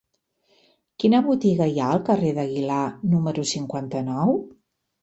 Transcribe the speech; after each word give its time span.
Quina 1.03 1.19
botiga 1.27 1.67
hi 1.73 1.77
ha 1.83 1.91
al 1.99 2.03
carrer 2.09 2.35
d'Aguilar 2.39 2.83
número 3.15 3.47
cinquanta-nou? 3.55 4.37